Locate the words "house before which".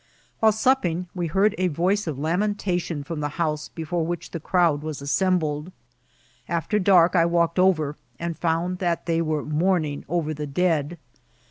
3.37-4.31